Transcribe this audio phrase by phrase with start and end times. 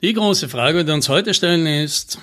[0.00, 2.20] Die große Frage, die wir uns heute stellen, ist,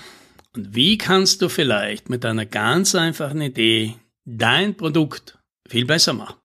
[0.53, 6.35] wie kannst du vielleicht mit einer ganz einfachen Idee dein Produkt viel besser machen?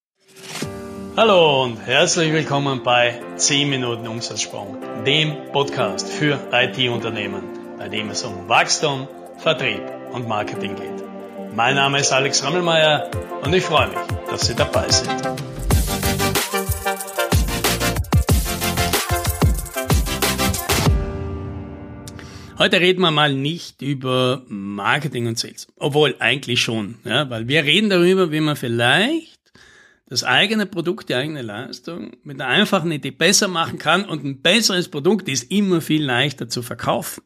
[1.16, 7.44] Hallo und herzlich willkommen bei 10 Minuten Umsatzsprung, dem Podcast für IT-Unternehmen,
[7.78, 9.06] bei dem es um Wachstum,
[9.38, 11.54] Vertrieb und Marketing geht.
[11.54, 13.08] Mein Name ist Alex Rammelmeier
[13.44, 15.49] und ich freue mich, dass Sie dabei sind.
[22.60, 27.64] Heute reden wir mal nicht über Marketing und Sales, obwohl eigentlich schon, ja, weil wir
[27.64, 29.40] reden darüber, wie man vielleicht
[30.06, 34.42] das eigene Produkt, die eigene Leistung mit einer einfachen Idee besser machen kann und ein
[34.42, 37.22] besseres Produkt ist immer viel leichter zu verkaufen.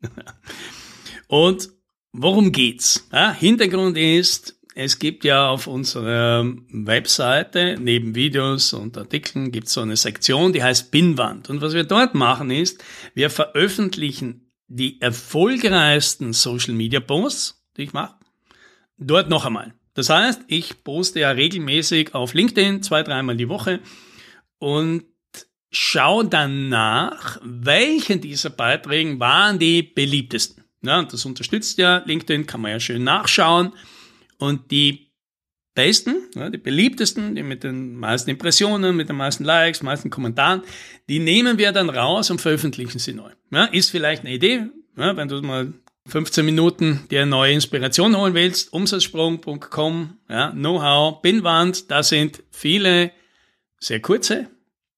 [1.26, 1.68] und
[2.12, 3.06] worum geht's?
[3.12, 9.74] Ja, Hintergrund ist, es gibt ja auf unserer Webseite neben Videos und Artikeln gibt es
[9.74, 11.50] so eine Sektion, die heißt Pinwand.
[11.50, 17.92] Und was wir dort machen ist, wir veröffentlichen die erfolgreichsten Social Media Posts, die ich
[17.92, 18.14] mache,
[18.98, 19.74] dort noch einmal.
[19.94, 23.80] Das heißt, ich poste ja regelmäßig auf LinkedIn zwei, dreimal die Woche
[24.58, 25.04] und
[25.70, 30.64] schaue dann nach, welche dieser Beiträge waren die beliebtesten.
[30.82, 33.72] Ja, das unterstützt ja LinkedIn, kann man ja schön nachschauen.
[34.38, 35.07] Und die
[35.78, 40.62] besten, ja, die beliebtesten, die mit den meisten Impressionen, mit den meisten Likes, meisten Kommentaren,
[41.08, 43.30] die nehmen wir dann raus und veröffentlichen sie neu.
[43.52, 45.72] Ja, ist vielleicht eine Idee, ja, wenn du mal
[46.06, 53.12] 15 Minuten dir neue Inspiration holen willst, umsatzsprung.com, ja, Know-how, Pinwand, da sind viele
[53.78, 54.48] sehr kurze,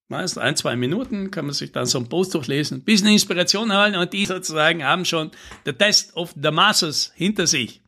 [0.09, 3.97] meist ein, zwei Minuten, kann man sich dann so einen Post durchlesen, bisschen Inspiration holen
[3.97, 5.31] und die sozusagen haben schon
[5.67, 7.83] the Test of the Masses hinter sich.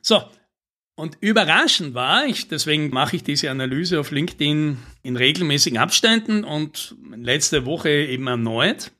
[0.00, 0.22] So,
[1.00, 6.94] und überraschend war ich, deswegen mache ich diese Analyse auf LinkedIn in regelmäßigen Abständen und
[7.16, 8.92] letzte Woche eben erneut.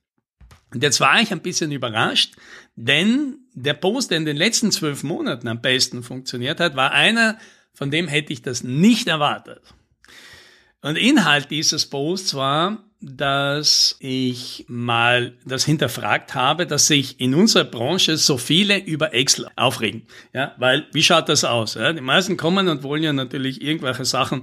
[0.72, 2.36] Und jetzt war ich ein bisschen überrascht,
[2.74, 7.38] denn der Post, der in den letzten zwölf Monaten am besten funktioniert hat, war einer,
[7.74, 9.62] von dem hätte ich das nicht erwartet.
[10.80, 17.64] Und Inhalt dieses Posts war, dass ich mal das hinterfragt habe, dass sich in unserer
[17.64, 20.06] Branche so viele über Excel aufregen.
[20.34, 21.74] Ja, weil wie schaut das aus?
[21.74, 24.42] Ja, die meisten kommen und wollen ja natürlich irgendwelche Sachen,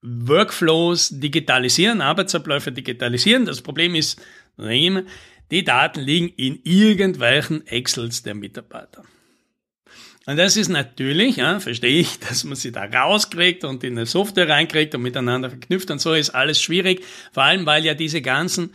[0.00, 3.46] Workflows digitalisieren, Arbeitsabläufe digitalisieren.
[3.46, 4.20] Das Problem ist,
[4.56, 9.02] die Daten liegen in irgendwelchen Excels der Mitarbeiter.
[10.28, 14.04] Und das ist natürlich, ja, verstehe ich, dass man sie da rauskriegt und in eine
[14.04, 17.02] Software reinkriegt und miteinander verknüpft und so ist alles schwierig.
[17.32, 18.74] Vor allem, weil ja diese ganzen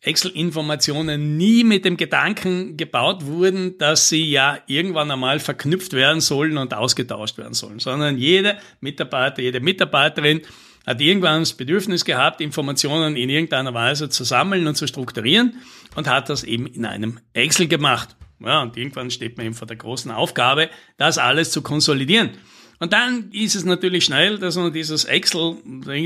[0.00, 6.56] Excel-Informationen nie mit dem Gedanken gebaut wurden, dass sie ja irgendwann einmal verknüpft werden sollen
[6.56, 10.40] und ausgetauscht werden sollen, sondern jeder Mitarbeiter, jede Mitarbeiterin
[10.86, 15.56] hat irgendwann das Bedürfnis gehabt, Informationen in irgendeiner Weise zu sammeln und zu strukturieren
[15.94, 18.15] und hat das eben in einem Excel gemacht.
[18.40, 22.30] Ja, und irgendwann steht man eben vor der großen Aufgabe, das alles zu konsolidieren.
[22.78, 25.56] Und dann ist es natürlich schnell, dass man dieses Excel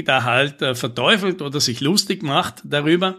[0.04, 3.18] da halt äh, verteufelt oder sich lustig macht darüber.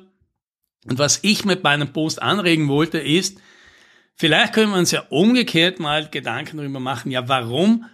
[0.88, 3.40] Und was ich mit meinem Post anregen wollte, ist,
[4.16, 7.86] vielleicht können wir uns ja umgekehrt mal Gedanken darüber machen, ja, warum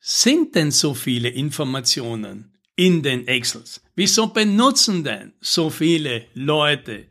[0.00, 3.82] sind denn so viele Informationen in den Excels?
[3.94, 7.06] Wieso benutzen denn so viele Leute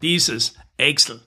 [0.00, 1.20] dieses Excel?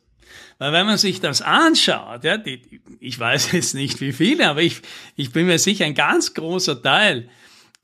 [0.58, 4.62] Weil wenn man sich das anschaut, ja, die, ich weiß jetzt nicht wie viele, aber
[4.62, 4.82] ich,
[5.16, 7.30] ich bin mir sicher, ein ganz großer Teil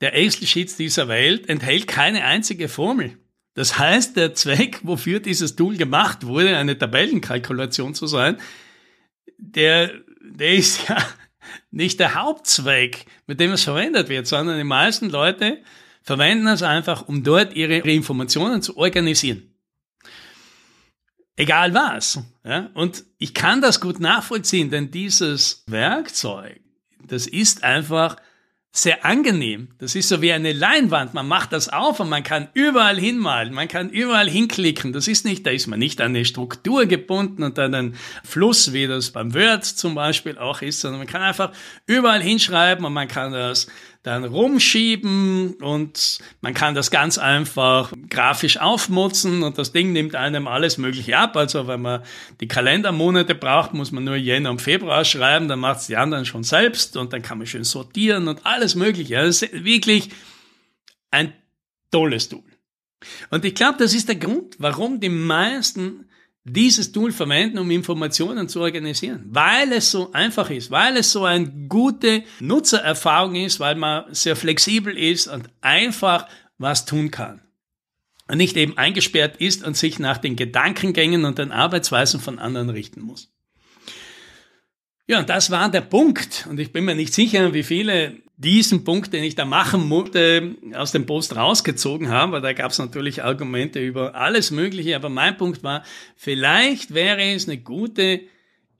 [0.00, 3.18] der Excel-Sheets dieser Welt enthält keine einzige Formel.
[3.54, 8.38] Das heißt, der Zweck, wofür dieses Tool gemacht wurde, eine Tabellenkalkulation zu sein,
[9.36, 10.96] der, der ist ja
[11.70, 15.58] nicht der Hauptzweck, mit dem es verwendet wird, sondern die meisten Leute
[16.02, 19.51] verwenden es einfach, um dort ihre Informationen zu organisieren
[21.42, 22.20] egal was.
[22.44, 22.70] Ja?
[22.74, 26.60] Und ich kann das gut nachvollziehen, denn dieses Werkzeug,
[27.06, 28.16] das ist einfach
[28.74, 29.68] sehr angenehm.
[29.78, 31.12] Das ist so wie eine Leinwand.
[31.12, 34.94] Man macht das auf und man kann überall hinmalen, man kann überall hinklicken.
[34.94, 38.72] Das ist nicht, da ist man nicht an eine Struktur gebunden und an einen Fluss,
[38.72, 41.52] wie das beim Word zum Beispiel auch ist, sondern man kann einfach
[41.86, 43.66] überall hinschreiben und man kann das
[44.02, 50.48] dann rumschieben und man kann das ganz einfach grafisch aufmutzen und das Ding nimmt einem
[50.48, 51.36] alles Mögliche ab.
[51.36, 52.02] Also wenn man
[52.40, 56.24] die Kalendermonate braucht, muss man nur Jänner und Februar schreiben, dann macht es die anderen
[56.24, 59.20] schon selbst und dann kann man schön sortieren und alles Mögliche.
[59.20, 60.08] Ist wirklich
[61.12, 61.32] ein
[61.92, 62.42] tolles Tool.
[63.30, 66.08] Und ich glaube, das ist der Grund, warum die meisten
[66.44, 71.24] dieses Tool verwenden, um Informationen zu organisieren, weil es so einfach ist, weil es so
[71.24, 76.28] eine gute Nutzererfahrung ist, weil man sehr flexibel ist und einfach
[76.58, 77.42] was tun kann.
[78.28, 82.70] und nicht eben eingesperrt ist und sich nach den Gedankengängen und den Arbeitsweisen von anderen
[82.70, 83.32] richten muss.
[85.06, 86.46] Ja, und das war der Punkt.
[86.48, 90.56] Und ich bin mir nicht sicher, wie viele diesen Punkt, den ich da machen musste,
[90.74, 94.94] aus dem Post rausgezogen haben, weil da gab es natürlich Argumente über alles Mögliche.
[94.96, 95.82] Aber mein Punkt war,
[96.16, 98.20] vielleicht wäre es eine gute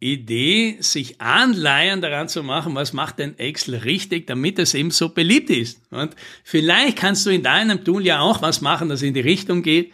[0.03, 5.11] Idee, sich Anleihen daran zu machen, was macht denn Excel richtig, damit es eben so
[5.11, 5.81] beliebt ist.
[5.91, 9.63] Und vielleicht kannst du in deinem Tool ja auch was machen, das in die Richtung
[9.63, 9.93] geht,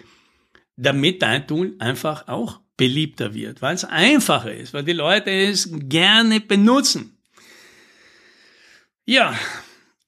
[0.77, 5.69] damit dein Tool einfach auch beliebter wird, weil es einfacher ist, weil die Leute es
[5.73, 7.18] gerne benutzen.
[9.09, 9.35] Ja,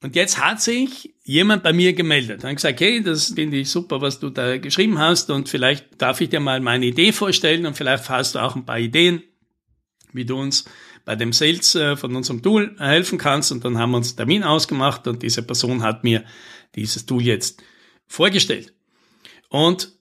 [0.03, 3.99] und jetzt hat sich jemand bei mir gemeldet und gesagt, hey, das finde ich super,
[3.99, 7.75] was du da geschrieben hast und vielleicht darf ich dir mal meine Idee vorstellen und
[7.75, 9.23] vielleicht hast du auch ein paar Ideen
[10.13, 10.65] wie du uns
[11.05, 13.51] bei dem Sales äh, von unserem Tool helfen kannst.
[13.51, 16.23] Und dann haben wir uns einen Termin ausgemacht und diese Person hat mir
[16.75, 17.63] dieses Tool jetzt
[18.07, 18.73] vorgestellt.
[19.49, 19.93] Und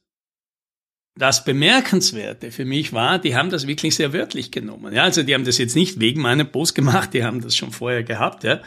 [1.17, 4.95] das Bemerkenswerte für mich war, die haben das wirklich sehr wörtlich genommen.
[4.95, 7.73] Ja, also die haben das jetzt nicht wegen meinem Post gemacht, die haben das schon
[7.73, 8.45] vorher gehabt.
[8.45, 8.61] Ja.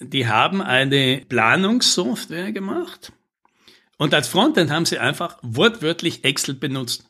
[0.00, 3.12] Die haben eine Planungssoftware gemacht
[3.96, 7.04] und als Frontend haben sie einfach wortwörtlich Excel benutzt.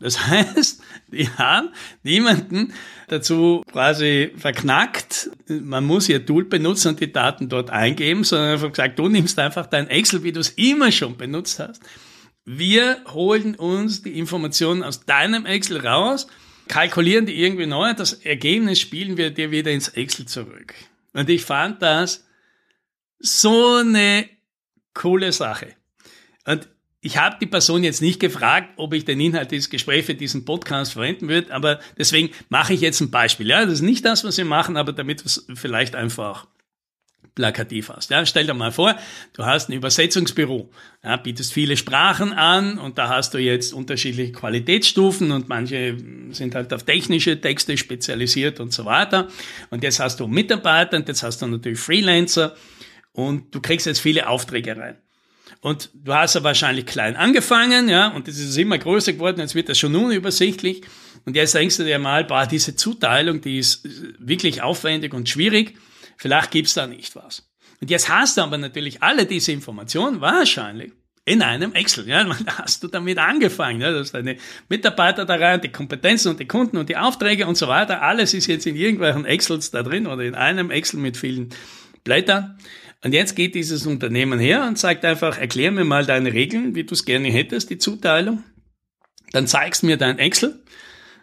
[0.00, 1.68] Das heißt, die haben
[2.02, 2.72] niemanden
[3.08, 8.70] dazu quasi verknackt, man muss ihr Tool benutzen und die Daten dort eingeben, sondern einfach
[8.70, 11.82] gesagt, du nimmst einfach dein Excel, wie du es immer schon benutzt hast.
[12.44, 16.26] Wir holen uns die Informationen aus deinem Excel raus,
[16.68, 20.74] kalkulieren die irgendwie neu, das Ergebnis spielen wir dir wieder ins Excel zurück.
[21.12, 22.26] Und ich fand das
[23.18, 24.28] so eine
[24.94, 25.74] coole Sache.
[26.46, 26.68] Und
[27.02, 30.44] ich habe die Person jetzt nicht gefragt, ob ich den Inhalt dieses Gesprächs für diesen
[30.44, 33.48] Podcast verwenden würde, aber deswegen mache ich jetzt ein Beispiel.
[33.48, 36.46] Ja, das ist nicht das, was wir machen, aber damit es vielleicht einfach
[37.40, 38.10] plakativ hast.
[38.10, 38.94] Ja, stell dir mal vor,
[39.32, 40.68] du hast ein Übersetzungsbüro,
[41.02, 45.96] ja, bietest viele Sprachen an und da hast du jetzt unterschiedliche Qualitätsstufen und manche
[46.32, 49.28] sind halt auf technische Texte spezialisiert und so weiter.
[49.70, 52.54] Und jetzt hast du Mitarbeiter und jetzt hast du natürlich Freelancer
[53.12, 54.98] und du kriegst jetzt viele Aufträge rein.
[55.62, 59.54] Und du hast ja wahrscheinlich klein angefangen, ja, und das ist immer größer geworden, jetzt
[59.54, 60.82] wird das schon unübersichtlich.
[61.24, 63.88] Und jetzt denkst du dir mal, boah, diese Zuteilung, die ist
[64.18, 65.76] wirklich aufwendig und schwierig,
[66.20, 67.50] vielleicht gibt's da nicht was.
[67.80, 70.92] Und jetzt hast du aber natürlich alle diese Informationen wahrscheinlich
[71.24, 72.08] in einem Excel.
[72.08, 73.80] Ja, da hast du damit angefangen.
[73.80, 74.36] Ja, hast deine
[74.68, 78.02] Mitarbeiter da rein, die Kompetenzen und die Kunden und die Aufträge und so weiter.
[78.02, 81.50] Alles ist jetzt in irgendwelchen Excels da drin oder in einem Excel mit vielen
[82.04, 82.58] Blättern.
[83.02, 86.84] Und jetzt geht dieses Unternehmen her und sagt einfach, erklär mir mal deine Regeln, wie
[86.84, 88.44] du es gerne hättest, die Zuteilung.
[89.32, 90.62] Dann zeigst mir dein Excel.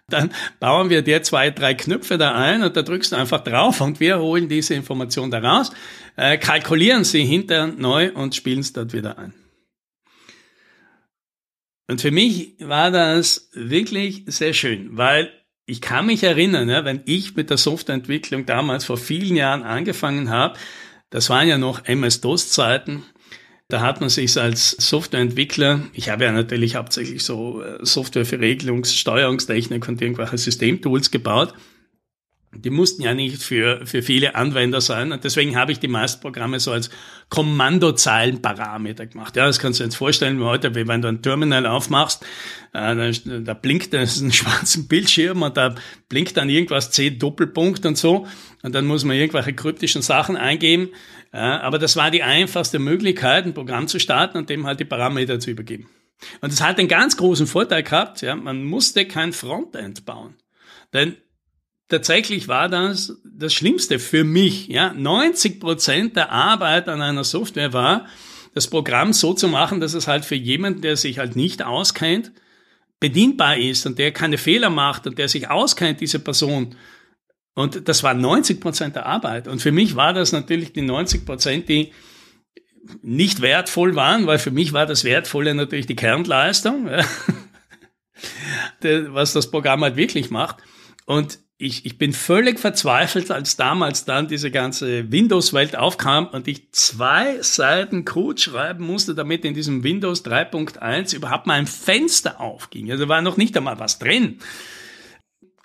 [0.09, 0.31] Dann
[0.61, 3.99] bauen wir dir zwei, drei Knöpfe da ein und da drückst du einfach drauf und
[3.99, 5.71] wir holen diese Information da raus,
[6.15, 9.33] äh, kalkulieren sie hinterher neu und spielen es dort wieder ein.
[11.89, 15.31] Und für mich war das wirklich sehr schön, weil
[15.65, 20.29] ich kann mich erinnern, ja, wenn ich mit der Softwareentwicklung damals vor vielen Jahren angefangen
[20.29, 20.57] habe,
[21.09, 23.03] das waren ja noch MS-DOS-Zeiten.
[23.69, 28.37] Da hat man sich als Softwareentwickler, ich habe ja natürlich hauptsächlich so äh, Software für
[28.37, 31.53] Regelungs-, Steuerungstechnik und irgendwelche Systemtools gebaut.
[32.55, 35.11] Die mussten ja nicht für, für viele Anwender sein.
[35.11, 36.89] Und deswegen habe ich die meisten Programme so als
[37.27, 39.35] Kommandozeilenparameter gemacht.
[39.35, 42.23] Ja, das kannst du dir jetzt vorstellen, heute, wie wenn du ein Terminal aufmachst,
[42.73, 43.11] äh, da,
[43.41, 45.75] da blinkt ein schwarzen Bildschirm und da
[46.07, 48.27] blinkt dann irgendwas C Doppelpunkt und so.
[48.63, 50.89] Und dann muss man irgendwelche kryptischen Sachen eingeben.
[51.33, 54.85] Ja, aber das war die einfachste Möglichkeit, ein Programm zu starten und dem halt die
[54.85, 55.89] Parameter zu übergeben.
[56.41, 60.35] Und das hat einen ganz großen Vorteil gehabt, ja, man musste kein Frontend bauen.
[60.93, 61.15] Denn
[61.89, 64.67] tatsächlich war das das Schlimmste für mich.
[64.67, 68.07] Ja, 90 Prozent der Arbeit an einer Software war,
[68.53, 72.31] das Programm so zu machen, dass es halt für jemanden, der sich halt nicht auskennt,
[72.99, 76.75] bedienbar ist und der keine Fehler macht und der sich auskennt, diese Person.
[77.57, 79.47] Und das war 90 Prozent der Arbeit.
[79.47, 81.91] Und für mich war das natürlich die 90 Prozent, die
[83.01, 86.87] nicht wertvoll waren, weil für mich war das Wertvolle natürlich die Kernleistung,
[88.81, 90.57] was das Programm halt wirklich macht.
[91.07, 96.71] Und ich, ich bin völlig verzweifelt, als damals dann diese ganze Windows-Welt aufkam und ich
[96.73, 102.91] zwei Seiten Code schreiben musste, damit in diesem Windows 3.1 überhaupt mal ein Fenster aufging.
[102.91, 104.37] Also war noch nicht einmal was drin.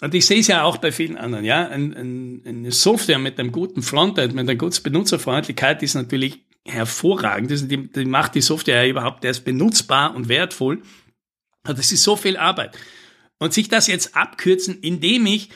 [0.02, 1.68] Und ich sehe es ja auch bei vielen anderen, ja.
[1.68, 7.52] Ein, ein, eine Software mit einem guten Frontend, mit einer guten Benutzerfreundlichkeit ist natürlich hervorragend.
[7.52, 10.82] Das, die, die macht die Software ja überhaupt erst benutzbar und wertvoll.
[11.64, 12.76] Und das ist so viel Arbeit.
[13.38, 15.50] Und sich das jetzt abkürzen, indem ich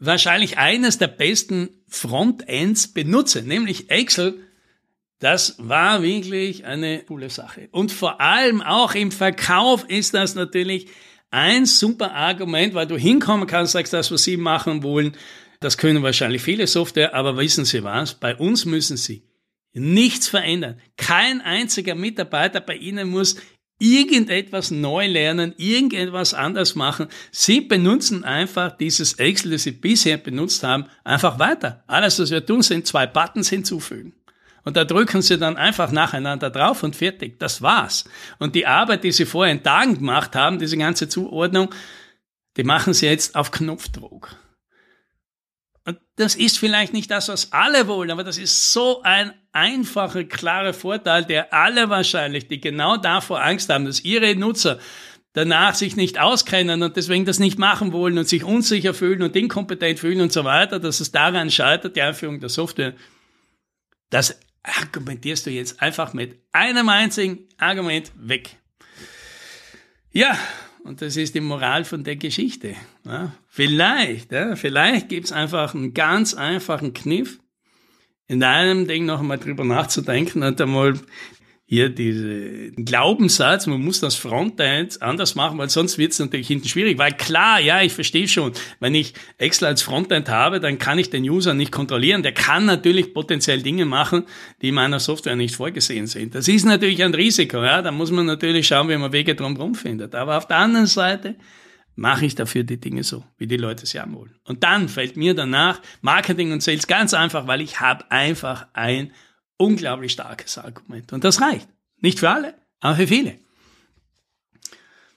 [0.00, 4.40] wahrscheinlich eines der besten Frontends benutze, nämlich Excel,
[5.20, 7.68] Das war wirklich eine coole Sache.
[7.72, 10.88] Und vor allem auch im Verkauf ist das natürlich
[11.30, 15.16] ein super Argument, weil du hinkommen kannst, sagst, das, was Sie machen wollen,
[15.60, 18.14] das können wahrscheinlich viele Software, aber wissen Sie was?
[18.14, 19.24] Bei uns müssen Sie
[19.74, 20.80] nichts verändern.
[20.96, 23.36] Kein einziger Mitarbeiter bei Ihnen muss
[23.78, 27.08] irgendetwas neu lernen, irgendetwas anders machen.
[27.30, 31.84] Sie benutzen einfach dieses Excel, das Sie bisher benutzt haben, einfach weiter.
[31.86, 34.14] Alles, was wir tun, sind zwei Buttons hinzufügen.
[34.68, 37.40] Und da drücken Sie dann einfach nacheinander drauf und fertig.
[37.40, 38.04] Das war's.
[38.38, 41.74] Und die Arbeit, die Sie vorher in Tagen gemacht haben, diese ganze Zuordnung,
[42.58, 44.36] die machen Sie jetzt auf Knopfdruck.
[45.86, 50.24] Und das ist vielleicht nicht das, was alle wollen, aber das ist so ein einfacher,
[50.24, 54.80] klarer Vorteil, der alle wahrscheinlich, die genau davor Angst haben, dass ihre Nutzer
[55.32, 59.34] danach sich nicht auskennen und deswegen das nicht machen wollen und sich unsicher fühlen und
[59.34, 62.92] inkompetent fühlen und so weiter, dass es daran scheitert, die Einführung der Software.
[64.10, 68.56] Das argumentierst du jetzt einfach mit einem einzigen Argument weg.
[70.12, 70.38] Ja,
[70.84, 72.74] und das ist die Moral von der Geschichte.
[73.04, 77.38] Ja, vielleicht, ja, vielleicht gibt's einfach einen ganz einfachen Kniff,
[78.26, 80.94] in einem Ding noch einmal drüber nachzudenken und einmal
[81.70, 86.66] hier diese Glaubenssatz, man muss das Frontend anders machen, weil sonst wird es natürlich hinten
[86.66, 86.96] schwierig.
[86.96, 91.10] Weil klar, ja, ich verstehe schon, wenn ich Excel als Frontend habe, dann kann ich
[91.10, 92.22] den User nicht kontrollieren.
[92.22, 94.24] Der kann natürlich potenziell Dinge machen,
[94.62, 96.34] die in meiner Software nicht vorgesehen sind.
[96.34, 97.82] Das ist natürlich ein Risiko, ja.
[97.82, 100.14] Da muss man natürlich schauen, wie man Wege drumherum findet.
[100.14, 101.36] Aber auf der anderen Seite
[101.96, 104.34] mache ich dafür die Dinge so, wie die Leute sie haben wollen.
[104.44, 109.12] Und dann fällt mir danach Marketing und Sales ganz einfach, weil ich habe einfach ein
[109.58, 111.12] unglaublich starkes Argument.
[111.12, 111.68] Und das reicht.
[112.00, 113.38] Nicht für alle, aber für viele.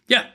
[0.08, 0.26] Ja,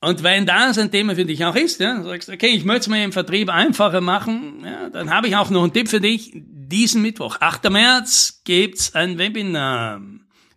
[0.00, 2.88] und wenn das ein Thema für dich auch ist, ja, sagst okay, ich möchte es
[2.88, 6.32] mir im Vertrieb einfacher machen, ja, dann habe ich auch noch einen Tipp für dich.
[6.34, 7.70] Diesen Mittwoch, 8.
[7.70, 10.00] März, gibt's ein Webinar.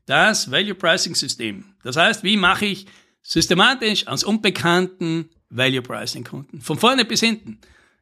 [0.08, 1.66] Das Value Pricing System.
[1.84, 2.88] Das heißt, wie mache ich
[3.22, 7.60] systematisch aus unbekannten Value Pricing Kunden von vorne bis hinten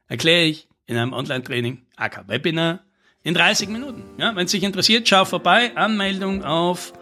[0.07, 2.83] erkläre ich in einem Online-Training, AK Webinar,
[3.23, 4.03] in 30 Minuten.
[4.17, 5.71] Ja, wenn es dich interessiert, schau vorbei.
[5.75, 6.93] Anmeldung auf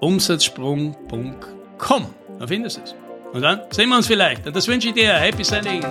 [0.00, 2.14] umsatzsprung.com.
[2.38, 2.94] Da findest du es.
[3.32, 4.46] Und dann sehen wir uns vielleicht.
[4.46, 5.12] Und das wünsche ich dir.
[5.12, 5.84] Happy Selling!